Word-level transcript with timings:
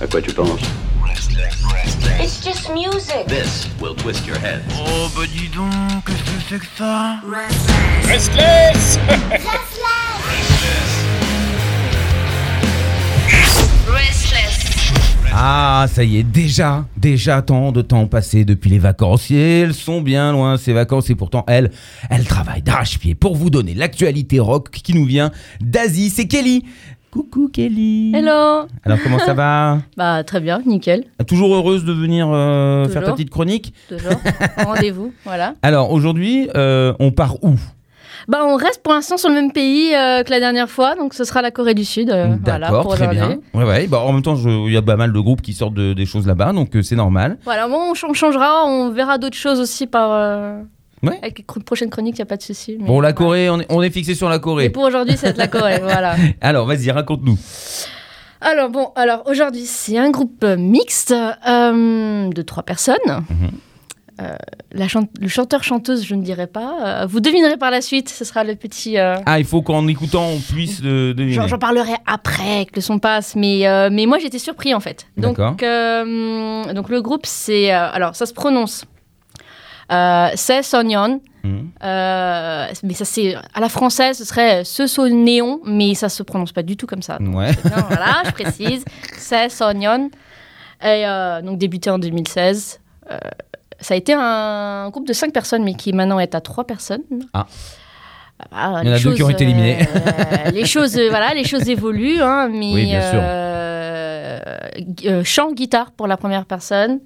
À 0.00 0.06
quoi 0.06 0.20
tu 0.20 0.32
penses 0.32 0.60
It's 2.20 2.44
just 2.44 2.70
music. 2.70 3.26
This 3.28 3.68
will 3.80 3.94
twist 3.94 4.26
your 4.26 4.36
head. 4.36 4.62
Oh 4.76 5.08
bah 5.16 5.22
dis 5.26 5.48
donc, 5.48 5.70
qu'est-ce 6.06 6.22
que 6.22 6.40
c'est 6.48 6.58
que 6.58 6.66
ça 6.76 7.20
Restless 8.08 8.98
Restless. 13.86 14.54
Ah, 15.36 15.86
ça 15.92 16.04
y 16.04 16.18
est, 16.18 16.22
déjà, 16.22 16.86
déjà 16.96 17.42
tant 17.42 17.72
de 17.72 17.82
temps 17.82 18.06
passé 18.06 18.44
depuis 18.44 18.70
les 18.70 18.78
vacances. 18.78 19.32
Et 19.32 19.60
elles 19.60 19.74
sont 19.74 20.00
bien 20.00 20.30
loin, 20.30 20.56
ces 20.56 20.72
vacances, 20.72 21.10
et 21.10 21.16
pourtant, 21.16 21.44
elles, 21.48 21.72
elles 22.08 22.24
travaillent 22.24 22.62
d'arrache-pied 22.62 23.16
pour 23.16 23.34
vous 23.34 23.50
donner 23.50 23.74
l'actualité 23.74 24.38
rock 24.38 24.70
qui 24.70 24.94
nous 24.94 25.04
vient 25.04 25.32
d'Asie. 25.60 26.10
C'est 26.10 26.28
Kelly. 26.28 26.64
Coucou 27.14 27.48
Kelly. 27.48 28.10
Hello 28.12 28.66
Alors, 28.84 28.98
comment 29.00 29.20
ça 29.20 29.34
va 29.34 29.78
Bah 29.96 30.24
très 30.24 30.40
bien, 30.40 30.60
nickel, 30.66 31.04
Toujours 31.28 31.54
heureuse 31.54 31.84
de 31.84 31.92
venir 31.92 32.26
euh, 32.28 32.88
faire 32.88 33.04
ta 33.04 33.12
petite 33.12 33.30
chronique 33.30 33.72
toujours. 33.88 34.14
Rendez-vous, 34.66 35.12
voilà. 35.24 35.54
Alors, 35.62 35.92
aujourd'hui, 35.92 36.48
euh, 36.56 36.92
on 36.98 37.12
part 37.12 37.36
où 37.44 37.54
Bah 38.26 38.40
on 38.44 38.56
reste 38.56 38.82
pour 38.82 38.92
l'instant 38.94 39.16
sur 39.16 39.28
le 39.28 39.36
même 39.36 39.52
pays 39.52 39.94
euh, 39.94 40.24
que 40.24 40.30
la 40.32 40.40
dernière 40.40 40.68
fois, 40.68 40.96
donc 40.96 41.14
ce 41.14 41.22
sera 41.22 41.40
la 41.40 41.52
Corée 41.52 41.74
du 41.74 41.84
Sud. 41.84 42.10
euh, 42.10 42.34
voilà, 42.42 42.66
D'accord, 42.66 42.82
pour 42.82 42.94
très 42.96 43.06
bien. 43.06 43.38
Ouais, 43.54 43.62
ouais. 43.64 43.86
Bah, 43.86 44.00
en 44.00 44.12
même 44.12 44.22
temps, 44.22 44.34
il 44.34 44.72
y 44.72 44.76
a 44.76 44.82
pas 44.82 44.96
mal 44.96 45.12
de 45.12 45.20
groupes 45.20 45.40
qui 45.40 45.52
sortent 45.52 45.74
de- 45.74 45.92
des 45.92 46.06
choses 46.06 46.26
là-bas, 46.26 46.52
donc 46.52 46.74
euh, 46.74 46.82
c'est 46.82 46.96
normal. 46.96 47.38
Voilà, 47.44 47.68
bon, 47.68 47.76
on 47.92 47.94
ch- 47.94 48.06
on 48.10 48.14
changera, 48.14 48.66
on 48.66 48.90
verra 48.90 49.18
d'autres 49.18 49.36
choses 49.36 49.60
aussi 49.60 49.86
par... 49.86 50.10
Ouais. 51.10 51.18
Avec 51.22 51.38
les 51.38 51.44
prochaines 51.64 51.90
chroniques, 51.90 52.16
il 52.16 52.20
n'y 52.20 52.22
a 52.22 52.26
pas 52.26 52.36
de 52.36 52.42
souci. 52.42 52.76
mais 52.78 52.86
Bon, 52.86 53.00
la. 53.00 53.12
Corée, 53.12 53.48
on 53.50 53.60
est, 53.60 53.66
on 53.70 53.82
est 53.82 53.90
fixé 53.90 54.14
sur 54.14 54.28
la 54.28 54.36
Et 54.36 54.40
Corée. 54.40 54.70
pour 54.70 54.84
aujourd'hui, 54.84 55.16
être 55.22 55.38
la 55.38 55.48
Corée, 55.48 55.78
voilà. 55.82 56.16
Alors, 56.40 56.66
vas-y, 56.66 56.90
raconte-nous. 56.90 57.38
Alors 58.40 58.68
bon, 58.68 58.88
alors 58.94 59.22
aujourd'hui, 59.26 59.64
c'est 59.64 59.96
un 59.96 60.10
groupe 60.10 60.44
mixte 60.44 61.12
euh, 61.12 62.28
de 62.28 62.42
trois 62.42 62.62
personnes. 62.62 62.96
Mhm. 63.08 63.50
Euh, 64.20 64.36
la 64.70 64.86
le 65.20 65.28
chanteur-chanteuse, 65.28 66.04
je 66.04 66.14
ne 66.14 66.22
dirais 66.22 66.46
pas. 66.46 67.02
Euh, 67.02 67.06
vous 67.06 67.18
devinerez 67.20 67.56
par 67.56 67.72
la 67.72 67.80
suite, 67.80 68.08
ce 68.08 68.24
sera 68.24 68.44
le 68.44 68.54
petit... 68.54 68.96
euh, 68.96 69.16
Ah, 69.26 69.40
il 69.40 69.44
faut 69.44 69.60
qu'en 69.62 69.88
écoutant, 69.88 70.28
on 70.28 70.38
puisse 70.38 70.82
deviner. 70.82 71.32
J'en 71.32 71.58
parlerai 71.58 71.94
après 72.06 72.66
que 72.66 72.76
le 72.76 72.80
son 72.80 72.98
passe, 73.00 73.34
mais, 73.34 73.64
mais 73.90 74.06
moi 74.06 74.18
j'étais 74.18 74.38
surpris 74.38 74.72
en 74.74 74.80
fait. 74.80 75.06
Donc, 75.16 75.38
D'accord. 75.38 75.56
donc 76.74 76.88
le 76.90 77.00
groupe 77.02 77.24
c'est. 77.26 77.70
alors 77.70 78.14
ça 78.14 78.26
se 78.26 78.32
prononce. 78.34 78.84
Euh, 79.92 80.28
c'est 80.34 80.62
Sonyeon. 80.62 81.20
Mhm. 81.44 81.70
Euh, 81.82 82.66
mais 82.84 82.94
ça 82.94 83.04
c'est 83.04 83.34
à 83.52 83.60
la 83.60 83.68
française 83.68 84.16
ce 84.16 84.24
serait 84.24 84.64
ce 84.64 84.86
son 84.86 85.06
néon 85.08 85.60
mais 85.66 85.92
ça 85.94 86.08
se 86.08 86.22
prononce 86.22 86.52
pas 86.52 86.62
du 86.62 86.74
tout 86.78 86.86
comme 86.86 87.02
ça 87.02 87.18
donc 87.18 87.36
Ouais. 87.36 87.50
c'est 87.52 87.68
bien, 87.68 87.84
voilà 87.86 88.22
je 88.24 88.30
précise 88.30 88.82
c'est 89.18 89.50
Sonyeon 89.50 90.08
et 90.82 91.06
euh, 91.06 91.42
donc 91.42 91.58
débuté 91.58 91.90
en 91.90 91.98
2016 91.98 92.80
Euh, 93.10 93.18
ça 93.78 93.92
a 93.92 93.96
été 93.98 94.14
un 94.16 94.88
groupe 94.88 95.06
de 95.06 95.12
cinq 95.12 95.34
personnes 95.34 95.62
mais 95.64 95.74
qui 95.74 95.92
maintenant 95.92 96.18
est 96.18 96.34
à 96.34 96.40
trois 96.40 96.64
personnes 96.64 97.02
Ah. 97.34 97.46
Ah, 98.50 98.80
Il 98.82 98.88
y 98.88 98.90
en 98.90 98.94
a 98.94 98.96
les 98.96 99.02
deux 99.02 99.12
qui 99.14 99.22
ont 99.22 99.26
choses, 99.26 99.34
été 99.34 99.44
éliminés. 99.44 99.78
euh, 99.80 100.50
les 100.50 100.64
choses 100.64 100.96
euh, 100.96 101.08
voilà 101.10 101.34
les 101.34 101.44
choses 101.44 101.68
évoluent 101.68 102.22
hein, 102.22 102.48
mais 102.50 102.72
Oui, 102.72 102.84
bien 102.86 103.02
sûr. 103.10 103.20
euh, 103.22 104.38
gu- 104.78 105.08
euh, 105.08 105.24
chant 105.24 105.52
guitare 105.52 105.90
pour 105.92 106.06
la 106.06 106.16
première 106.16 106.46
personne 106.46 107.00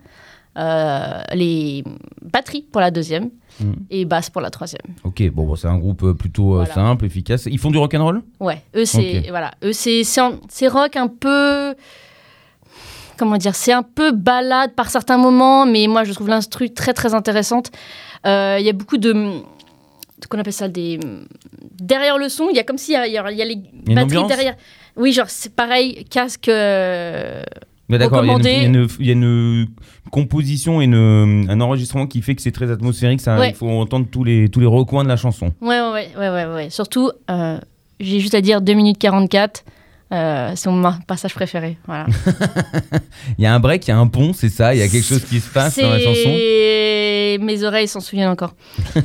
euh, 0.59 1.23
les 1.35 1.85
batteries 2.23 2.67
pour 2.71 2.81
la 2.81 2.91
deuxième 2.91 3.31
Mhm. 3.61 3.75
et 3.91 4.05
basse 4.05 4.31
pour 4.31 4.41
la 4.41 4.51
troisième. 4.51 4.83
Ok, 5.05 5.23
bon, 5.33 5.45
bon, 5.47 5.57
c'est 5.57 5.67
un 5.69 5.79
groupe 5.79 6.03
euh, 6.05 6.15
plutôt 6.15 6.53
euh, 6.55 6.57
Voilà. 6.59 6.75
simple, 6.75 7.05
efficace. 7.07 7.47
Ils 7.47 7.59
font 7.59 7.71
du 7.71 7.79
rock'n'roll 7.79 8.23
Ouais, 8.41 8.63
eux 8.77 8.85
c'est 8.85 9.25
voilà, 9.31 9.51
eux 9.65 9.73
c'est 9.73 10.03
c'est 10.05 10.69
rock 10.69 10.95
un 10.97 11.09
peu 11.09 11.75
comment 13.17 13.37
dire, 13.37 13.55
c'est 13.57 13.73
un 13.73 13.83
peu 13.83 14.13
balade 14.13 14.75
par 14.75 14.91
certains 14.91 15.19
moments, 15.19 15.67
mais 15.67 15.87
moi 15.89 16.05
je 16.05 16.13
trouve 16.13 16.29
l'instru 16.29 16.71
très 16.71 16.93
très 16.95 17.15
intéressante. 17.15 17.71
Euh, 18.27 18.57
Il 18.61 18.67
y 18.67 18.69
a 18.69 18.73
beaucoup 18.73 18.97
de 18.99 19.13
qu'on 20.29 20.39
appelle 20.39 20.53
ça 20.53 20.69
des 20.69 20.99
derrière 21.81 22.19
le 22.19 22.29
son, 22.29 22.49
il 22.51 22.57
y 22.57 22.61
a 22.61 22.65
comme 22.65 22.79
s'il 22.79 22.95
y 22.95 23.09
y 23.09 23.13
y 23.13 23.19
a 23.19 23.45
les 23.45 23.57
batteries 23.95 24.27
derrière. 24.29 24.57
Oui, 24.97 25.13
genre 25.13 25.29
c'est 25.31 25.55
pareil, 25.55 26.05
casque. 26.05 26.49
euh, 26.49 27.43
Mais 27.89 27.97
d'accord, 27.99 28.23
il 28.25 28.29
y 28.29 28.31
a 28.31 28.63
une- 28.65 28.87
y, 29.01 29.07
y 29.07 29.13
a 29.13 29.67
composition 30.11 30.81
et 30.81 30.85
une- 30.85 31.47
un 31.49 31.61
enregistrement 31.61 32.07
qui 32.07 32.21
fait 32.23 32.35
que 32.35 32.43
c'est 32.43 32.53
très 32.53 32.71
atmosphérique. 32.71 33.21
Ça, 33.21 33.39
Ouais. 33.39 33.51
Il 33.51 33.55
faut 33.55 33.69
entendre 33.69 34.07
tous 34.11 34.25
les, 34.25 34.49
tous 34.49 34.61
les 34.61 34.67
recoins 34.67 35.05
de 35.05 35.09
la 35.09 35.17
chanson. 35.17 35.53
Ouais, 35.61 35.81
ouais, 35.81 36.09
ouais, 36.19 36.29
ouais, 36.31 36.47
ouais. 36.47 36.71
Surtout, 36.71 37.11
euh, 37.31 37.59
j'ai 38.01 38.21
juste 38.21 38.35
à 38.35 38.41
dire 38.41 38.61
2 38.61 38.75
minutes 38.75 38.99
44. 38.99 39.65
euh, 40.11 40.53
c'est 40.55 40.71
mon 40.71 40.83
passage 41.07 41.35
préféré. 41.35 41.77
Voilà. 41.87 42.07
Il 43.39 43.45
y 43.45 43.47
a 43.47 43.55
un 43.55 43.61
break, 43.61 43.87
il 43.87 43.91
y 43.91 43.93
a 43.93 43.99
un 43.99 44.07
pont, 44.07 44.33
c'est 44.33 44.49
ça. 44.49 44.75
Il 44.75 44.79
y 44.79 44.83
a 44.83 44.89
quelque 44.89 45.05
chose 45.05 45.23
qui 45.25 45.39
se 45.39 45.51
passe 45.53 45.79
dans 45.79 45.91
la 45.91 45.99
chanson. 45.99 46.15
C'est- 46.25 47.39
Mes 47.43 47.63
oreilles 47.63 47.89
s'en 47.89 48.01
souviennent 48.01 48.31
encore. 48.31 48.55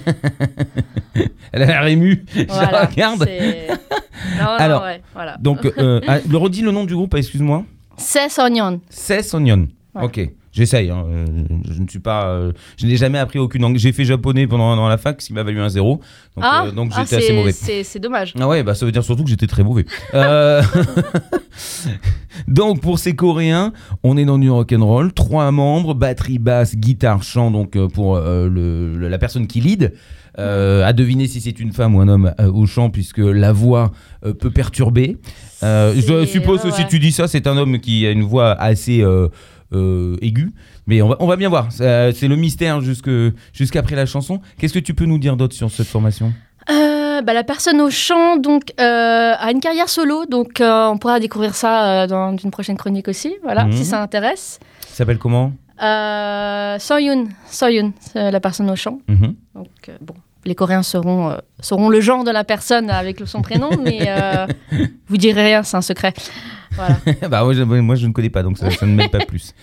Elle 1.51 1.61
a 1.63 1.65
l'air 1.65 1.85
émue. 1.87 2.25
Je 2.33 2.39
la 2.39 2.45
Voilà, 2.53 2.85
regarde. 2.85 3.23
c'est- 3.25 3.67
Non, 3.67 4.43
non, 4.45 4.49
Alors, 4.57 4.83
ouais, 4.83 5.01
voilà. 5.13 5.37
Donc, 5.39 5.65
euh, 5.65 5.99
ah, 6.07 6.19
le 6.27 6.37
redis 6.37 6.61
le 6.61 6.71
nom 6.71 6.85
du 6.85 6.95
groupe, 6.95 7.13
excuse-moi. 7.15 7.65
C'est 7.97 8.29
Sonyeon. 8.29 8.81
C'est 8.89 9.23
Sonyeon. 9.23 9.67
Voilà. 9.93 10.07
Ok, 10.07 10.19
j'essaye. 10.53 10.89
hein. 10.89 11.03
Euh, 11.09 11.25
Je 11.69 11.81
ne 11.81 11.87
suis 11.89 11.99
pas. 11.99 12.27
euh, 12.27 12.53
je 12.77 12.85
n'ai 12.87 12.95
jamais 12.95 13.19
appris 13.19 13.39
aucune 13.39 13.61
langue. 13.63 13.77
J'ai 13.77 13.91
fait 13.91 14.05
japonais 14.05 14.47
pendant 14.47 14.75
dans 14.77 14.87
la 14.87 14.97
fac, 14.97 15.21
ce 15.21 15.27
qui 15.27 15.33
m'a 15.33 15.43
valu 15.43 15.59
un 15.59 15.67
zéro. 15.69 15.99
Donc, 16.37 16.45
ah, 16.47 16.65
euh, 16.67 16.71
donc 16.71 16.91
ah, 16.95 17.01
j'étais 17.03 17.17
assez 17.17 17.33
mauvais. 17.33 17.51
C'est 17.51 17.99
dommage. 17.99 18.33
Ah 18.39 18.47
ouais, 18.47 18.63
bah 18.63 18.73
ça 18.75 18.85
veut 18.85 18.91
dire 18.93 19.03
surtout 19.03 19.23
que 19.25 19.29
j'étais 19.29 19.47
très 19.47 19.63
mauvais. 19.63 19.85
Euh, 20.13 20.61
donc 22.47 22.81
pour 22.81 22.99
ces 22.99 23.15
Coréens, 23.15 23.73
on 24.03 24.17
est 24.17 24.25
dans 24.25 24.37
du 24.37 24.49
rock'n'roll, 24.49 25.13
trois 25.13 25.51
membres, 25.51 25.93
batterie, 25.93 26.39
basse, 26.39 26.75
guitare, 26.75 27.23
chant, 27.23 27.51
donc 27.51 27.77
pour 27.89 28.17
le- 28.17 28.47
le- 28.47 29.07
la 29.09 29.17
personne 29.17 29.47
qui 29.47 29.61
lead. 29.61 29.93
Euh, 30.39 30.83
à 30.83 30.93
deviner 30.93 31.27
si 31.27 31.41
c'est 31.41 31.59
une 31.59 31.71
femme 31.73 31.93
ou 31.93 32.01
un 32.01 32.07
homme 32.07 32.33
euh, 32.39 32.51
au 32.51 32.65
chant, 32.65 32.89
puisque 32.89 33.19
la 33.19 33.51
voix 33.53 33.91
euh, 34.25 34.33
peut 34.33 34.49
perturber. 34.49 35.17
Je 35.61 36.25
suppose 36.27 36.61
que 36.63 36.69
ouais, 36.69 36.73
si 36.73 36.87
tu 36.87 36.97
dis 36.97 37.11
ça, 37.11 37.27
c'est 37.27 37.45
un 37.45 37.55
homme 37.55 37.79
qui 37.79 38.07
a 38.07 38.11
une 38.11 38.23
voix 38.23 38.51
assez 38.53 39.03
euh, 39.73 40.15
aiguë. 40.21 40.51
Mais 40.87 41.01
on 41.01 41.09
va, 41.09 41.15
on 41.19 41.27
va 41.27 41.35
bien 41.35 41.49
voir. 41.49 41.71
Ça, 41.71 42.11
C'est 42.13 42.27
le 42.27 42.35
mystère 42.35 42.79
jusqu'après 43.53 43.95
la 43.95 44.05
chanson. 44.05 44.41
Qu'est-ce 44.57 44.73
que 44.73 44.79
tu 44.79 44.93
peux 44.93 45.05
nous 45.05 45.17
dire 45.19 45.35
d'autre 45.37 45.55
sur 45.55 45.69
cette 45.71 45.87
formation? 45.87 46.33
Euh, 46.69 47.21
bah, 47.21 47.33
la 47.33 47.43
personne 47.43 47.79
au 47.81 47.89
chant 47.89 48.37
donc, 48.37 48.73
euh, 48.79 49.33
a 49.37 49.51
une 49.51 49.59
carrière 49.59 49.89
solo, 49.89 50.25
donc 50.25 50.61
on 50.61 50.97
pourra 50.97 51.19
découvrir 51.19 51.55
ça 51.55 52.07
dans 52.07 52.35
une 52.37 52.51
prochaine 52.51 52.77
chronique 52.77 53.07
aussi, 53.07 53.35
voilà, 53.43 53.65
Mhm. 53.65 53.71
si 53.73 53.85
ça 53.85 54.01
intéresse. 54.01 54.59
Il 54.89 54.95
s'appelle 54.95 55.17
comment? 55.19 55.51
Soyun, 56.79 57.25
Soyun, 57.49 57.91
la 58.15 58.39
personne 58.39 58.69
au 58.69 58.75
chant. 58.75 58.99
Mhm. 59.07 59.35
Donc, 59.55 59.91
bon, 60.01 60.13
les 60.45 60.55
Coréens 60.55 60.83
sauront, 60.83 61.29
euh, 61.29 61.37
sauront 61.59 61.89
le 61.89 62.01
genre 62.01 62.23
de 62.23 62.31
la 62.31 62.43
personne 62.43 62.89
avec 62.89 63.21
son 63.25 63.41
prénom, 63.41 63.69
mais 63.83 63.99
euh, 64.07 64.47
vous 65.07 65.17
direz 65.17 65.43
rien, 65.43 65.63
c'est 65.63 65.77
un 65.77 65.81
secret. 65.81 66.13
Voilà. 66.75 66.97
bah 67.29 67.43
moi 67.43 67.53
je, 67.53 67.63
moi, 67.63 67.95
je 67.95 68.07
ne 68.07 68.13
connais 68.13 68.29
pas, 68.29 68.43
donc 68.43 68.57
ça, 68.57 68.69
ça 68.71 68.85
ne 68.85 68.93
m'aide 68.95 69.11
pas 69.11 69.25
plus. 69.25 69.53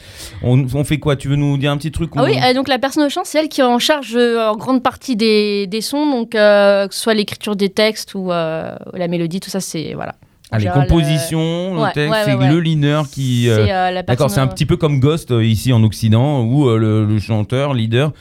On, 0.43 0.67
on 0.75 0.85
fait 0.85 0.99
quoi? 0.99 1.17
Tu 1.17 1.29
veux 1.29 1.37
nous 1.37 1.57
dire 1.59 1.71
un 1.73 1.77
petit 1.77 1.93
truc 1.93 2.11
Ah 2.17 2.25
oui, 2.25 2.37
euh, 2.43 2.55
donc 2.55 2.69
la 2.69 2.79
personne 2.79 3.05
au 3.05 3.09
chant, 3.09 3.23
c'est 3.25 3.39
elle 3.39 3.49
qui 3.49 3.61
est 3.61 3.65
en 3.65 3.79
charge 3.79 4.15
euh, 4.17 4.49
en 4.49 4.57
grande 4.57 4.83
partie 4.83 5.17
des, 5.17 5.67
des 5.67 5.81
sons, 5.81 6.11
donc 6.11 6.35
euh, 6.35 6.89
que 6.89 6.95
ce 6.95 7.01
soit 7.01 7.15
l'écriture 7.15 7.57
des 7.57 7.69
textes 7.69 8.15
ou 8.15 8.29
la 8.31 9.09
mélodie, 9.09 9.41
tout 9.41 9.51
ça, 9.51 9.61
c'est 9.61 9.95
voilà. 9.95 10.15
Ah, 10.53 10.59
les 10.59 10.67
compositions, 10.69 11.75
le 11.75 11.81
ouais, 11.81 11.93
texte, 11.93 12.11
ouais, 12.13 12.23
c'est 12.25 12.49
le 12.49 12.61
leader 12.61 13.09
qui. 13.09 13.49
euh, 13.49 13.65
c'est, 13.67 13.73
euh, 13.73 14.03
D'accord, 14.03 14.31
c'est 14.31 14.41
un 14.41 14.47
petit 14.49 14.67
peu 14.67 14.77
comme 14.77 14.99
Ghost 15.01 15.31
euh, 15.31 15.45
ici 15.45 15.73
en 15.73 15.83
Occident, 15.85 16.43
où 16.43 16.69
euh, 16.69 16.77
le, 16.77 17.05
le 17.05 17.19
chanteur, 17.19 17.73
leader, 17.75 18.13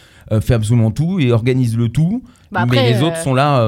fait 0.41 0.53
absolument 0.53 0.91
tout 0.91 1.19
et 1.19 1.31
organise 1.31 1.75
le 1.75 1.89
tout, 1.89 2.21
Bah, 2.51 2.65
mais 2.69 2.91
les 2.93 3.01
autres 3.01 3.17
sont 3.17 3.33
là. 3.33 3.65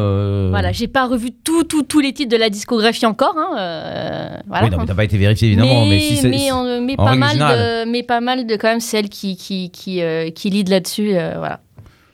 Voilà, 0.51 0.71
j'ai 0.71 0.87
pas 0.87 1.07
revu 1.07 1.31
tout, 1.31 1.63
tout, 1.63 1.81
tous 1.81 1.99
les 2.01 2.13
titres 2.13 2.29
de 2.31 2.37
la 2.37 2.51
discographie 2.51 3.07
encore. 3.07 3.33
Hein, 3.35 4.39
voilà. 4.47 4.65
Oui, 4.65 4.69
non, 4.69 4.77
mais 4.77 4.85
t'as 4.85 4.93
pas 4.93 5.03
été 5.05 5.17
vérifié 5.17 5.47
évidemment, 5.47 5.85
mais, 5.87 5.99
si 5.99 6.17
c'est. 6.17 6.29
mais, 6.29 6.51
en- 6.51 6.81
mais 6.81 6.93
en 6.99 7.03
pas 7.05 7.15
mal 7.15 7.37
de, 7.37 7.89
mais 7.89 8.03
pas 8.03 8.21
mal 8.21 8.45
de 8.45 8.55
quand 8.57 8.67
même 8.67 8.79
celles 8.79 9.09
qui 9.09 9.35
qui 9.37 9.71
qui 9.71 10.01
qui 10.35 10.49
lead 10.51 10.69
là-dessus, 10.69 11.13
voilà. 11.13 11.61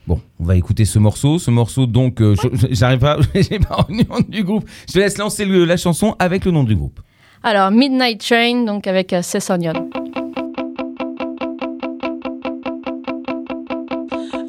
Bon, 0.07 0.19
on 0.39 0.43
va 0.43 0.55
écouter 0.57 0.83
ce 0.85 0.99
morceau. 0.99 1.39
Ce 1.39 1.49
morceau, 1.49 1.85
donc, 1.85 2.19
euh, 2.21 2.35
je- 2.35 2.67
j'arrive 2.71 2.99
pas, 2.99 3.17
j'ai 3.33 3.59
pas 3.59 3.75
retenu 3.75 4.03
le 4.03 4.09
nom 4.09 4.19
du 4.27 4.43
groupe. 4.43 4.65
Je 4.87 4.93
te 4.93 4.99
laisse 4.99 5.17
lancer 5.17 5.45
le- 5.45 5.63
la 5.65 5.77
chanson 5.77 6.15
avec 6.19 6.43
le 6.45 6.51
nom 6.51 6.63
du 6.63 6.75
groupe. 6.75 6.99
Alors 7.41 7.71
Midnight 7.71 8.19
Train, 8.25 8.65
donc 8.65 8.87
avec 8.87 9.13
euh, 9.13 9.21
Sessonion. 9.21 9.73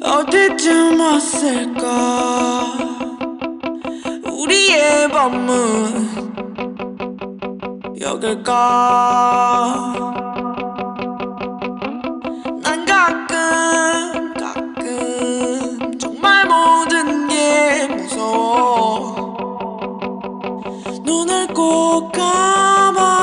어디쯤 0.05 0.99
왔을까 0.99 1.83
우리의 4.31 5.07
밤은 5.11 5.49
여길까 8.01 8.51
눈을 21.10 21.48
꼭 21.48 22.12
감아 22.12 23.19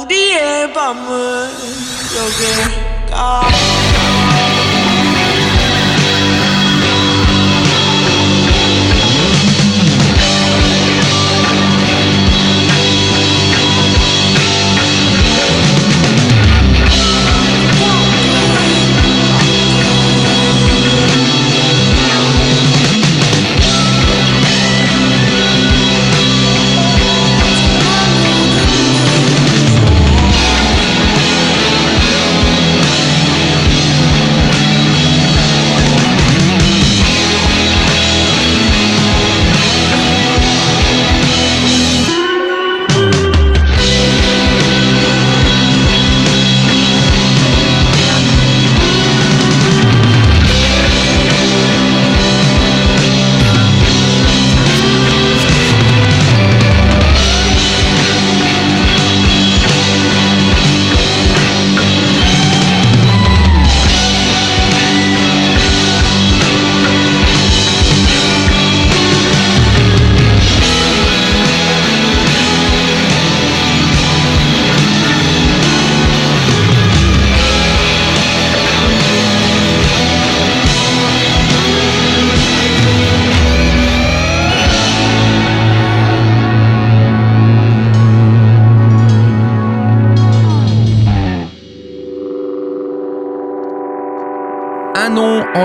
우리의 0.00 0.72
밤은 0.72 1.50
Un 3.12 4.15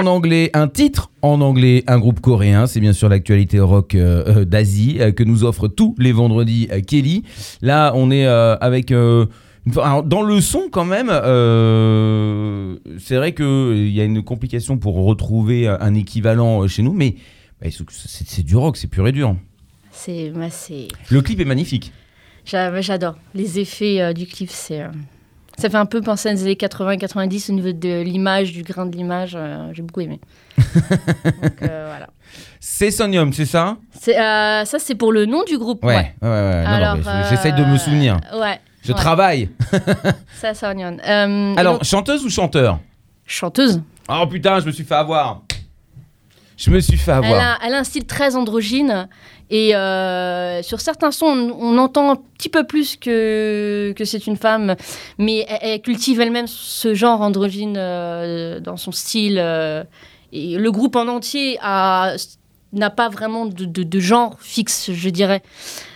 en 0.02 0.08
anglais, 0.08 0.50
un 0.54 0.68
titre 0.68 1.12
en 1.22 1.42
anglais, 1.42 1.84
un 1.88 2.00
groupe 2.00 2.20
coréen. 2.20 2.68
C'est 2.68 2.80
bien 2.80 2.94
sûr 2.94 3.10
l'actualité 3.10 3.60
rock 3.60 3.96
euh, 3.96 4.24
euh, 4.42 4.46
d'Asie 4.46 4.98
euh, 5.00 5.12
que 5.12 5.24
nous 5.24 5.44
offre 5.44 5.68
tous 5.68 5.96
les 6.00 6.12
vendredis 6.12 6.68
Kelly. 6.88 7.24
Là, 7.62 7.92
on 7.96 8.10
est 8.12 8.26
avec. 8.26 8.92
alors, 8.92 10.04
dans 10.04 10.24
le 10.24 10.42
son, 10.42 10.64
quand 10.72 10.86
même, 10.86 11.08
c'est 13.00 13.16
vrai 13.16 13.34
qu'il 13.34 13.90
y 13.92 14.02
a 14.02 14.04
une 14.04 14.24
complication 14.24 14.78
pour 14.78 14.96
retrouver 15.06 15.68
un 15.68 15.94
équivalent 15.94 16.68
chez 16.68 16.82
nous, 16.84 16.94
mais 16.94 17.16
bah, 17.62 17.68
c'est 17.70 18.44
du 18.46 18.56
rock, 18.56 18.78
c'est 18.78 18.88
pur 18.88 19.08
et 19.08 19.12
dur. 19.12 19.36
C'est, 19.92 20.32
c'est, 20.50 20.88
Le 21.10 21.22
clip 21.22 21.40
est 21.40 21.46
magnifique. 21.46 21.92
j'a- 22.46 22.82
j'adore 22.82 23.16
les 23.36 23.60
effets 23.60 24.14
du 24.14 24.26
clip. 24.26 24.50
C'est, 24.50 24.82
ça 25.62 25.70
fait 25.70 25.78
un 25.78 25.86
peu 25.86 26.02
penser 26.02 26.30
à 26.30 26.34
des 26.34 26.42
années 26.42 26.56
80-90 26.56 27.52
au 27.52 27.54
niveau 27.54 27.72
de 27.72 28.02
l'image, 28.02 28.52
du 28.52 28.64
grain 28.64 28.86
de 28.86 28.96
l'image. 28.96 29.34
euh, 29.36 29.70
j'ai 29.74 29.84
beaucoup 29.84 30.02
aimé. 30.02 30.20
Donc, 30.58 31.62
euh, 31.62 31.86
voilà. 31.88 32.08
C'est 32.60 32.92
Sonium, 32.92 33.32
c'est 33.32 33.46
ça? 33.46 33.78
Euh, 34.08 34.66
ça, 34.66 34.80
c'est 34.80 34.96
pour 34.96 35.12
le 35.12 35.26
nom 35.26 35.44
du 35.44 35.58
groupe. 35.58 35.84
Ouais, 35.84 36.14
ouais, 36.22 36.28
ouais. 36.28 36.30
ouais. 36.30 36.64
Alors, 36.66 36.98
mais 36.98 37.30
J'essaye 37.30 37.54
de 37.54 37.64
me 37.64 37.76
euh, 37.76 37.78
souvenir. 37.78 38.20
Ouais. 38.34 38.60
Je 38.84 38.92
ouais. 38.92 38.98
travaille. 38.98 39.50
Ça, 40.34 40.52
et 40.52 40.84
Alors, 41.58 41.74
donc, 41.74 41.84
chanteuse 41.84 42.26
ou 42.26 42.30
chanteur? 42.30 42.80
Chanteuse. 43.28 43.82
Oh 44.10 44.26
putain, 44.28 44.60
je 44.60 44.66
me 44.66 44.72
suis 44.72 44.84
fait 44.84 44.96
avoir. 44.96 45.42
Je 46.64 46.70
me 46.70 46.80
suis 46.80 46.98
fait 46.98 47.12
Elle 47.12 47.18
avoir. 47.26 47.42
a, 47.42 47.58
elle 47.66 47.74
a 47.74 47.80
un 47.80 47.84
style 47.84 48.06
très 48.06 48.36
androgyne 48.36 49.08
et 49.50 49.76
euh, 49.76 50.62
sur 50.62 50.80
certains 50.80 51.12
sons, 51.12 51.26
on, 51.26 51.76
on 51.76 51.78
entend 51.78 52.12
un 52.12 52.18
petit 52.38 52.50
peu 52.50 52.66
plus 52.66 52.96
que, 52.96 53.94
que 53.98 54.06
c'est 54.06 54.28
une 54.28 54.38
femme, 54.38 54.76
mais 55.18 55.46
elle, 55.50 55.58
elle 55.62 55.82
cultive 55.82 56.22
elle-même 56.22 56.46
ce 56.48 56.94
genre 56.94 57.22
androgyne 57.22 57.76
euh, 57.78 58.60
dans 58.60 58.78
son 58.78 58.92
style. 58.92 59.38
euh, 59.40 59.84
et 60.34 60.56
le 60.58 60.72
groupe 60.72 60.96
en 60.96 61.08
entier 61.08 61.58
a 61.62 62.14
n'a 62.74 62.90
pas 62.90 63.10
vraiment 63.10 63.46
de, 63.48 63.66
de- 63.66 63.84
de 63.84 64.00
genre 64.00 64.38
fixe, 64.40 64.92
je 64.94 65.10
dirais. 65.10 65.42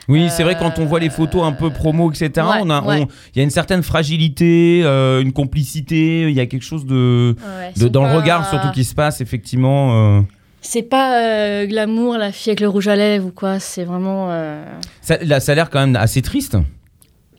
Oui, 0.10 0.28
c'est 0.30 0.44
vrai, 0.44 0.58
quand 0.60 0.78
on 0.78 0.84
voit 0.86 1.00
les 1.00 1.10
photos 1.10 1.44
un 1.44 1.54
peu 1.54 1.70
promo, 1.70 2.12
etc., 2.12 2.30
ouais, 2.36 2.64
ouais. 2.86 3.08
il 3.34 3.38
y 3.38 3.40
a 3.40 3.44
une 3.44 3.50
certaine 3.50 3.82
fragilité, 3.82 4.82
euh, 4.84 5.22
une 5.22 5.32
complicité, 5.32 6.24
il 6.24 6.32
y 6.36 6.42
a 6.42 6.46
quelque 6.48 6.66
chose 6.66 6.86
de, 6.86 7.34
Ouais, 7.40 7.70
de- 7.78 7.80
c'est 7.80 7.90
dans 7.90 8.04
le 8.06 8.14
regard 8.18 8.50
surtout 8.50 8.72
qui 8.72 8.84
se 8.84 8.94
passe, 8.94 9.22
effectivement. 9.22 10.18
euh. 10.18 10.22
C'est 10.68 10.82
pas 10.84 11.20
euh, 11.22 11.66
glamour, 11.68 12.18
la 12.18 12.32
fille 12.32 12.50
avec 12.52 12.60
le 12.60 12.68
rouge 12.68 12.88
à 12.88 12.96
lèvres 12.96 13.28
ou 13.28 13.32
quoi, 13.32 13.60
c'est 13.60 13.84
vraiment. 13.84 14.28
euh, 14.32 14.66
Ça, 15.02 15.18
là, 15.24 15.40
ça 15.40 15.52
a 15.52 15.56
l'air 15.56 15.70
quand 15.70 15.80
même 15.80 15.96
assez 15.96 16.22
triste. 16.24 16.58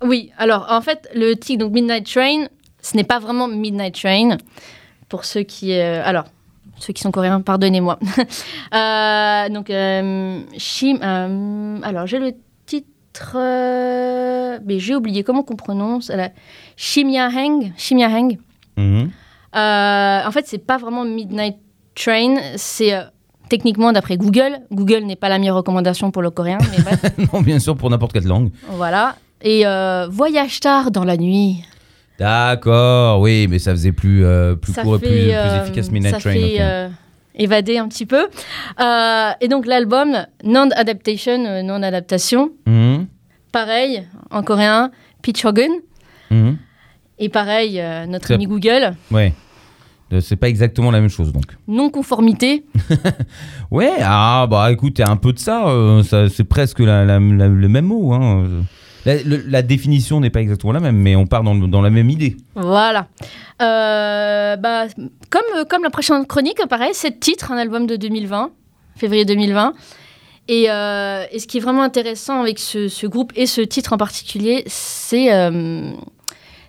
Oui, 0.02 0.30
alors 0.38 0.66
en 0.70 0.80
fait, 0.80 1.08
le 1.14 1.34
titre, 1.34 1.64
donc 1.64 1.72
Midnight 1.72 2.06
Train, 2.06 2.46
ce 2.80 2.96
n'est 2.96 3.04
pas 3.04 3.18
vraiment 3.18 3.48
Midnight 3.48 3.94
Train. 4.00 4.36
Pour 5.08 5.24
ceux 5.24 5.42
qui. 5.42 5.72
euh, 5.72 6.02
alors, 6.04 6.24
ceux 6.78 6.92
qui 6.92 7.02
sont 7.02 7.10
coréens, 7.10 7.40
pardonnez-moi. 7.40 7.98
Euh, 8.74 9.48
donc, 9.48 9.68
Shim. 10.58 10.98
alors, 11.82 12.06
j'ai 12.06 12.18
le 12.18 12.32
titre. 12.66 13.36
mais 14.64 14.78
j'ai 14.78 14.94
oublié 14.94 15.24
comment 15.24 15.42
qu'on 15.42 15.56
prononce. 15.56 16.12
Shimya 16.76 17.28
Heng. 17.28 17.72
Shimya 17.76 18.08
Heng. 18.08 18.38
Mhm. 18.76 19.10
En 19.54 20.30
fait, 20.32 20.46
c'est 20.46 20.64
pas 20.64 20.76
vraiment 20.76 21.04
Midnight 21.04 21.56
Train, 21.94 22.36
c'est. 22.56 22.92
Techniquement, 23.48 23.92
d'après 23.92 24.16
Google, 24.16 24.58
Google 24.72 25.04
n'est 25.04 25.16
pas 25.16 25.28
la 25.28 25.38
meilleure 25.38 25.56
recommandation 25.56 26.10
pour 26.10 26.22
le 26.22 26.30
coréen, 26.30 26.58
mais 26.76 26.82
bref, 26.82 27.02
non, 27.32 27.42
bien 27.42 27.58
sûr, 27.60 27.76
pour 27.76 27.90
n'importe 27.90 28.12
quelle 28.12 28.24
langue. 28.26 28.50
voilà. 28.70 29.16
Et 29.42 29.66
euh, 29.66 30.08
Voyage 30.10 30.60
tard 30.60 30.90
dans 30.90 31.04
la 31.04 31.16
nuit. 31.16 31.62
D'accord, 32.18 33.20
oui, 33.20 33.46
mais 33.48 33.58
ça 33.58 33.72
faisait 33.72 33.92
plus, 33.92 34.24
euh, 34.24 34.54
plus 34.56 34.72
ça 34.72 34.82
court 34.82 34.96
et 34.96 34.98
fait, 35.00 35.06
plus, 35.06 35.14
plus 35.24 35.30
euh, 35.32 35.62
efficace 35.62 35.90
Midnight 35.90 36.14
ça 36.14 36.20
Train. 36.20 36.32
fait 36.32 36.56
euh, 36.60 36.88
évader 37.34 37.76
un 37.78 37.88
petit 37.88 38.06
peu. 38.06 38.26
Et 39.40 39.48
donc 39.48 39.66
l'album 39.66 40.24
Non-Adaptation, 40.42 41.62
non-adaptation, 41.62 42.50
Mhm, 42.66 43.06
pareil, 43.52 44.06
en 44.30 44.42
coréen, 44.42 44.90
Pichogun. 45.22 45.68
mhm. 46.30 46.56
Et 47.18 47.28
pareil, 47.28 47.82
notre 48.08 48.32
ami 48.34 48.46
Google, 48.46 48.94
Ouais. 49.10 49.32
Euh, 50.12 50.20
C'est 50.20 50.36
pas 50.36 50.48
exactement 50.48 50.90
la 50.92 51.00
même 51.00 51.10
chose 51.10 51.32
donc. 51.32 51.44
non-conformité. 51.66 52.64
Ouais, 53.70 53.90
ah 54.00 54.46
bah 54.48 54.70
écoute, 54.70 55.00
un 55.00 55.16
peu 55.16 55.32
de 55.32 55.38
ça, 55.38 55.66
euh, 55.68 56.02
ça 56.04 56.28
c'est 56.28 56.44
presque 56.44 56.78
la- 56.80 57.04
la- 57.04 57.18
la- 57.18 57.48
le 57.48 57.68
même 57.68 57.86
mot. 57.86 58.12
hein. 58.12 58.44
La, 59.04 59.22
le- 59.22 59.42
la 59.46 59.62
définition 59.62 60.20
n'est 60.20 60.30
pas 60.30 60.40
exactement 60.40 60.72
la 60.72 60.80
même, 60.80 60.96
mais 60.96 61.14
on 61.16 61.26
part 61.26 61.42
dans, 61.42 61.54
dans 61.54 61.80
la 61.82 61.90
même 61.90 62.10
idée. 62.10 62.36
Voilà. 62.54 63.06
Euh, 63.62 64.56
bah, 64.56 64.86
comme, 65.30 65.64
comme 65.68 65.82
la 65.82 65.90
prochaine 65.90 66.24
chronique, 66.26 66.58
pareil, 66.68 66.90
c'est 66.92 67.18
titre, 67.20 67.50
un 67.52 67.56
album 67.56 67.86
de 67.86 67.96
2020, 67.96 68.50
février 68.96 69.24
2020. 69.24 69.74
Et, 70.48 70.66
euh, 70.70 71.24
et 71.32 71.38
ce 71.40 71.46
qui 71.48 71.58
est 71.58 71.60
vraiment 71.60 71.82
intéressant 71.82 72.40
avec 72.40 72.58
ce, 72.60 72.86
ce 72.88 73.06
groupe 73.08 73.32
et 73.34 73.46
ce 73.46 73.60
titre 73.60 73.92
en 73.92 73.96
particulier, 73.96 74.62
c'est 74.66 75.32
euh, 75.34 75.90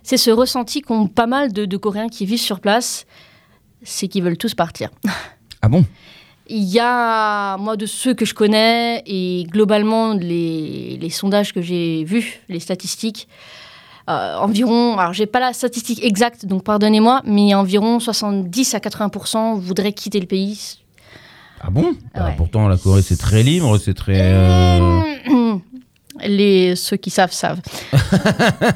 c'est 0.02 0.16
ce 0.16 0.30
ressenti 0.32 0.80
qu'ont 0.80 1.06
pas 1.06 1.26
mal 1.28 1.52
de, 1.52 1.64
de 1.64 1.76
Coréens 1.76 2.08
qui 2.08 2.26
vivent 2.26 2.40
sur 2.40 2.58
place, 2.60 3.06
c'est 3.82 4.08
qu'ils 4.08 4.22
veulent 4.22 4.36
tous 4.38 4.54
partir. 4.54 4.90
Ah 5.62 5.68
bon? 5.68 5.84
Il 6.48 6.64
y 6.64 6.78
a, 6.80 7.56
moi, 7.58 7.76
de 7.76 7.84
ceux 7.84 8.14
que 8.14 8.24
je 8.24 8.32
connais, 8.34 9.02
et 9.06 9.44
globalement, 9.50 10.14
les, 10.14 10.96
les 11.00 11.10
sondages 11.10 11.52
que 11.52 11.60
j'ai 11.60 12.04
vus, 12.04 12.40
les 12.48 12.60
statistiques, 12.60 13.28
euh, 14.08 14.36
environ, 14.38 14.96
alors 14.96 15.12
j'ai 15.12 15.26
pas 15.26 15.40
la 15.40 15.52
statistique 15.52 16.02
exacte, 16.02 16.46
donc 16.46 16.64
pardonnez-moi, 16.64 17.20
mais 17.26 17.54
environ 17.54 18.00
70 18.00 18.74
à 18.74 18.78
80% 18.78 19.58
voudraient 19.58 19.92
quitter 19.92 20.18
le 20.18 20.26
pays. 20.26 20.78
Ah 21.60 21.68
bon? 21.68 21.94
Ouais. 22.14 22.34
Pourtant 22.38 22.68
la 22.68 22.78
Corée 22.78 23.02
c'est 23.02 23.18
très 23.18 23.42
libre, 23.42 23.76
c'est 23.76 23.92
très... 23.92 24.32
euh, 24.32 25.00
Les, 26.26 26.74
ceux 26.76 26.96
qui 26.96 27.10
savent, 27.10 27.32
savent. 27.32 27.60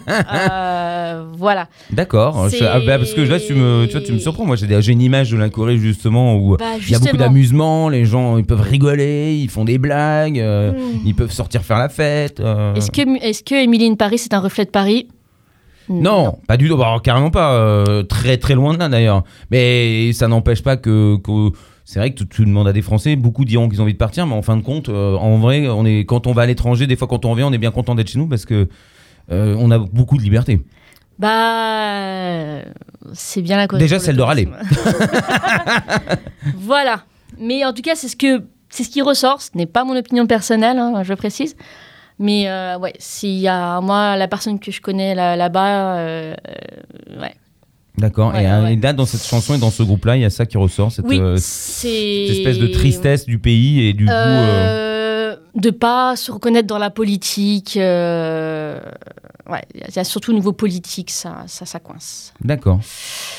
Euh, 0.08 1.25
voilà. 1.37 1.68
D'accord. 1.90 2.49
Je- 2.49 2.64
ah, 2.64 2.80
bah, 2.84 2.99
parce 2.99 3.12
que 3.12 3.20
là, 3.20 3.38
tu 3.40 3.54
me, 3.54 3.87
tu 3.87 3.92
vois, 3.92 4.00
tu 4.00 4.12
me 4.12 4.18
surprends. 4.18 4.44
Moi, 4.46 4.56
j'ai 4.56 4.66
des- 4.66 4.80
j'ai 4.82 4.92
une 4.92 5.02
image 5.02 5.30
de 5.30 5.37
la 5.37 5.49
Corée 5.50 5.76
justement 5.78 6.37
où 6.37 6.56
Bah, 6.56 6.64
il 6.78 6.90
y 6.90 6.94
a 6.94 6.99
beaucoup 6.99 7.04
justement. 7.08 7.18
d'amusement. 7.18 7.88
Les 7.88 8.04
gens, 8.04 8.38
ils 8.38 8.44
peuvent 8.44 8.61
rigoler, 8.61 9.34
ils 9.40 9.49
font 9.50 9.64
des 9.64 9.78
blagues, 9.78 10.38
euh, 10.38 10.72
Hmm. 10.72 11.00
ils 11.04 11.14
peuvent 11.14 11.32
sortir 11.32 11.62
faire 11.62 11.78
la 11.78 11.88
fête. 11.88 12.40
euh. 12.40 12.75
Est-ce 12.75 12.90
que, 12.90 13.02
est-ce 13.25 13.42
que 13.42 13.54
Emily 13.54 13.87
in 13.87 13.94
Paris, 13.94 14.18
c'est 14.18 14.34
un 14.34 14.40
reflet 14.40 14.64
de 14.64 14.70
Paris? 14.70 15.08
Non, 15.88 16.38
pas 16.46 16.56
du 16.56 16.68
tout. 16.68 16.76
Bah, 16.76 16.87
alors, 16.87 17.02
carrément 17.02 17.30
pas. 17.30 17.52
euh, 17.54 18.02
très 18.04 18.37
très 18.38 18.54
loin 18.54 18.72
de 18.75 18.78
là 18.78 18.88
d'ailleurs. 18.88 19.25
Mais 19.50 20.12
ça 20.12 20.28
n'empêche 20.28 20.62
pas 20.62 20.76
que. 20.76 21.16
que- 21.16 21.50
c'est 21.92 21.99
vrai 21.99 22.14
que 22.14 22.25
le 22.42 22.46
monde 22.49 22.66
a 22.66 22.72
des 22.72 22.80
Français. 22.80 23.16
Beaucoup 23.16 23.44
diront 23.44 23.68
qu'ils 23.68 23.80
ont 23.80 23.84
envie 23.84 23.92
de 23.92 23.99
partir, 23.99 24.26
mais 24.26 24.34
en 24.34 24.40
fin 24.40 24.56
de 24.56 24.62
compte, 24.62 24.88
euh, 24.88 25.14
en 25.16 25.37
vrai, 25.37 25.68
on 25.68 25.84
est 25.84 26.06
quand 26.06 26.26
on 26.26 26.32
va 26.32 26.42
à 26.42 26.46
l'étranger, 26.46 26.87
des 26.87 26.96
fois 26.96 27.06
quand 27.06 27.26
on 27.26 27.30
revient, 27.32 27.42
on 27.42 27.52
est 27.52 27.58
bien 27.58 27.70
content 27.70 27.94
d'être 27.94 28.08
chez 28.08 28.18
nous 28.18 28.26
parce 28.26 28.46
que 28.46 28.66
euh, 29.30 29.54
on 29.58 29.70
a 29.70 29.78
beaucoup 29.78 30.16
de 30.16 30.22
liberté. 30.22 30.62
Bah, 31.18 32.62
c'est 33.12 33.42
bien 33.42 33.58
la 33.58 33.68
Corée. 33.68 33.82
Déjà, 33.82 33.99
celle 33.99 34.16
de 34.16 34.22
râler. 34.22 34.49
voilà. 36.56 37.02
Mais 37.38 37.62
en 37.64 37.75
tout 37.75 37.82
cas, 37.82 37.94
c'est 37.94 38.08
ce 38.08 38.16
que 38.16 38.42
c'est 38.70 38.84
ce 38.84 38.88
qui 38.88 39.02
ressort. 39.02 39.42
Ce 39.42 39.50
n'est 39.54 39.66
pas 39.66 39.84
mon 39.84 39.94
opinion 39.94 40.26
personnelle, 40.26 40.78
hein, 40.78 41.02
je 41.02 41.12
précise. 41.12 41.56
Mais 42.18 42.49
euh, 42.49 42.78
ouais, 42.78 42.94
s'il 42.99 43.38
y 43.38 43.49
a 43.49 43.82
moi 43.82 44.16
la 44.16 44.28
personne 44.28 44.58
que 44.58 44.70
je 44.72 44.80
connais 44.80 45.14
là- 45.14 45.37
là-bas, 45.37 45.96
euh, 45.99 46.34
ouais. 47.20 47.34
D'accord. 47.99 48.32
Ouais, 48.32 48.44
et, 48.44 48.46
ouais. 48.49 48.72
et 48.72 48.76
là, 48.76 48.92
dans 48.92 49.04
cette 49.06 49.22
chanson 49.25 49.54
et 49.54 49.58
dans 49.58 49.70
ce 49.70 49.82
groupe-là, 49.82 50.16
il 50.16 50.22
y 50.22 50.25
a 50.25 50.30
ça 50.30 50.46
qui 50.46 50.56
ressort, 50.56 50.90
cette, 50.90 51.04
oui, 51.06 51.18
euh, 51.20 51.37
cette 51.37 51.90
espèce 52.30 52.58
de 52.58 52.66
tristesse 52.68 53.26
du 53.26 53.38
pays 53.38 53.82
et 53.87 53.92
du 53.92 54.06
goût. 54.06 54.11
euh, 54.12 55.32
Euh, 55.32 55.37
de 55.54 55.70
pas 55.70 56.16
se 56.16 56.32
reconnaître 56.32 56.66
dans 56.66 56.78
la 56.78 56.90
politique. 56.90 57.76
euh, 57.76 58.80
ouais, 59.50 59.62
il 59.75 59.94
y 59.94 59.99
a 59.99 60.04
surtout 60.04 60.30
au 60.30 60.34
niveau 60.34 60.52
politique, 60.52 61.11
ça, 61.11 61.44
ça, 61.46 61.66
ça 61.66 61.78
coince. 61.80 62.32
D'accord. 62.42 62.80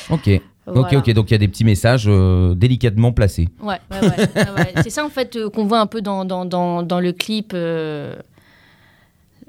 Ok. 0.10 0.30
Ok, 0.66 0.76
Voilà. 0.76 0.98
ok. 1.00 1.10
Donc 1.14 1.30
il 1.30 1.34
y 1.34 1.36
a 1.36 1.40
des 1.40 1.48
petits 1.50 1.66
messages 1.66 2.06
euh, 2.08 2.54
délicatement 2.56 3.12
placés. 3.12 3.50
Ouais, 3.62 3.80
ouais, 3.92 4.00
ouais, 4.02 4.08
ouais, 4.08 4.50
ouais. 4.56 4.74
C'est 4.84 4.90
ça 4.92 5.04
en 5.04 5.10
fait 5.10 5.36
euh, 5.36 5.50
qu'on 5.50 5.66
voit 5.66 5.80
un 5.82 5.88
peu 5.88 6.02
dans, 6.02 6.24
dans, 6.26 6.46
dans, 6.46 6.84
dans 6.84 7.00
le 7.02 7.12
clip. 7.12 7.52
euh, 7.54 8.16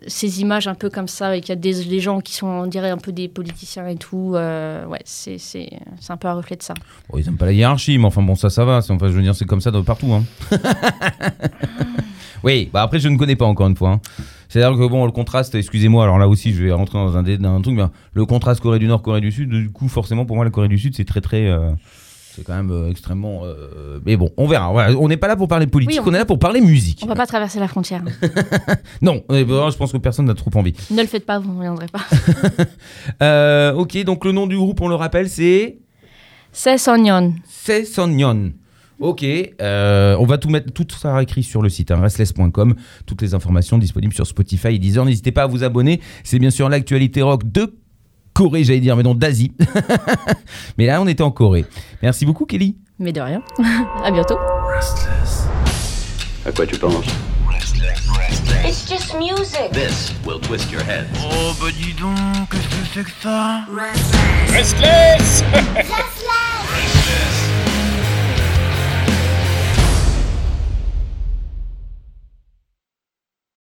ces 0.07 0.41
images 0.41 0.67
un 0.69 0.75
peu 0.75 0.91
comme 0.91 1.09
ça, 1.09 1.29
avec 1.29 1.49
il 1.49 1.51
y 1.51 1.53
a 1.53 1.57
des, 1.57 1.85
des 1.85 2.01
gens 2.01 2.21
qui 2.21 2.35
sont, 2.35 2.47
on 2.47 2.67
dirait, 2.67 2.91
un 2.91 2.99
peu 2.99 3.13
des 3.13 3.29
politiciens 3.29 3.87
et 3.89 3.97
tout. 3.97 4.33
euh, 4.35 4.85
ouais, 4.87 5.01
c'est 5.05 5.39
c'est- 5.39 5.71
c'est 6.01 6.13
un 6.13 6.17
peu 6.17 6.29
un 6.29 6.35
reflet 6.35 6.57
de 6.57 6.63
ça. 6.63 6.75
Bon, 7.11 7.19
ils 7.19 7.27
aiment 7.29 7.37
pas 7.37 7.47
la 7.47 7.53
hiérarchie, 7.53 7.99
mais 7.99 8.05
enfin 8.07 8.23
bon, 8.23 8.35
ça, 8.35 8.51
ça 8.51 8.65
va. 8.65 8.83
C'est- 8.83 8.93
Enfin, 8.93 9.09
je 9.09 9.13
veux 9.13 9.23
dire, 9.23 9.35
c'est 9.35 9.45
comme 9.47 9.61
ça 9.61 9.71
de 9.71 9.81
partout. 9.81 10.13
Hein. 10.13 10.25
oui, 12.43 12.69
bah 12.73 12.83
après, 12.83 12.99
je 12.99 13.09
ne 13.09 13.17
connais 13.17 13.37
pas 13.37 13.47
encore 13.47 13.67
une 13.69 13.77
fois. 13.77 13.91
hein. 13.93 14.01
C'est-à-dire 14.49 14.79
que 14.79 14.87
bon, 14.87 15.05
le 15.07 15.11
contraste, 15.13 15.55
excusez-moi, 15.55 16.05
alors 16.05 16.19
là 16.19 16.29
aussi, 16.29 16.53
je 16.55 16.63
vais 16.65 16.73
rentrer 16.73 16.99
dans 16.99 17.17
un, 17.17 17.23
dé- 17.23 17.39
dans 17.39 17.55
un 17.57 17.61
truc, 17.61 17.75
mais 17.75 17.85
le 18.13 18.27
contraste 18.27 18.61
Corée 18.61 18.79
du 18.79 18.87
Nord, 18.87 19.03
Corée 19.03 19.21
du 19.21 19.33
Sud, 19.33 19.49
du 19.51 19.71
coup, 19.71 19.89
forcément, 19.89 20.27
pour 20.27 20.37
moi, 20.37 20.45
la 20.45 20.51
Corée 20.51 20.69
du 20.69 20.79
Sud, 20.79 20.95
c'est 20.95 21.05
très, 21.05 21.21
très. 21.21 21.47
euh, 21.49 21.71
c'est 22.35 22.45
quand 22.45 22.55
même 22.55 22.71
euh, 22.71 22.91
extrêmement. 22.91 23.43
euh, 23.45 24.01
mais 24.05 24.17
bon, 24.17 24.31
on 24.37 24.47
verra. 24.47 24.73
Voilà, 24.73 24.97
on 24.99 25.09
n'est 25.09 25.17
pas 25.17 25.29
là 25.29 25.37
pour 25.37 25.49
parler 25.49 25.67
politique, 25.67 26.01
Oui, 26.01 26.05
on- 26.07 26.11
on... 26.11 26.15
est 26.15 26.19
là 26.19 26.25
pour 26.25 26.39
parler 26.39 26.61
musique. 26.61 27.01
On 27.03 27.07
va 27.07 27.15
pas 27.15 27.27
traverser 27.27 27.61
la 27.61 27.69
frontière. 27.69 28.03
Non, 29.03 29.23
eh 29.33 29.45
ben, 29.45 29.71
je 29.71 29.77
pense 29.77 29.93
que 29.93 29.99
personne 29.99 30.27
n'a 30.27 30.35
trop 30.35 30.51
envie. 30.55 30.75
ne 30.91 31.01
le 31.03 31.07
faites 31.09 31.27
pas, 31.27 31.39
vous 31.39 31.51
ne 31.53 31.57
reviendrez 31.59 31.87
pas. 31.89 32.01
Euh, 33.23 33.73
ok, 33.75 34.03
donc 34.05 34.25
le 34.25 34.33
nom 34.33 34.47
du 34.47 34.57
groupe, 34.57 34.81
on 34.81 34.89
le 34.89 34.95
rappelle, 34.95 35.29
c'est. 35.29 35.79
C'est 36.53 36.79
Sonyeon. 36.79 37.35
C'est 37.49 37.85
Sonyeon. 37.85 38.53
Ok, 39.01 39.25
euh, 39.61 40.17
on 40.21 40.25
va 40.25 40.39
tout 40.39 40.49
mettre, 40.49 40.73
tout 40.73 40.87
sera 40.91 41.21
écrit 41.23 41.43
sur 41.43 41.63
le 41.63 41.69
site 41.69 41.91
hein, 41.91 42.01
restless.com. 42.01 42.75
Toutes 43.07 43.23
les 43.23 43.35
informations 43.35 43.77
disponibles 43.77 44.15
sur 44.15 44.27
Spotify 44.27 44.69
et 44.69 44.79
Deezer. 44.79 45.05
N'hésitez 45.05 45.33
pas 45.33 45.43
à 45.43 45.47
vous 45.47 45.65
abonner. 45.65 46.01
C'est 46.23 46.39
bien 46.39 46.51
sûr 46.51 46.69
l'actualité 46.69 47.21
rock 47.23 47.43
de 47.51 47.75
Corée, 48.35 48.65
j'allais 48.65 48.81
dire, 48.81 48.97
mais 48.97 49.05
non 49.05 49.15
d'Asie. 49.15 49.53
mais 50.79 50.87
là, 50.87 51.01
on 51.01 51.07
était 51.07 51.23
en 51.23 51.31
Corée. 51.31 51.65
Merci 52.03 52.27
beaucoup, 52.27 52.47
Kelly. 52.47 52.77
Mais 52.99 53.13
de 53.13 53.21
rien. 53.21 53.43
à 54.05 54.11
bientôt. 54.11 54.37
À 56.45 56.53
quoi 56.53 56.67
tu 56.67 56.77
penses? 56.77 57.07
It's 58.67 58.89
just 58.89 59.15
music. 59.15 59.71
This 59.73 60.13
will 60.27 60.41
twist 60.41 60.73
your 60.73 60.83
head. 60.83 61.07
Oh 61.17 61.55
bah 61.61 61.71
dis 61.71 61.93
donc, 61.93 62.51
qu'est-ce 62.51 62.69
que 62.69 62.87
c'est 62.93 63.05
que 63.05 63.11
ça? 63.23 63.67
Restless 64.51 65.45
Restless. 65.77 67.44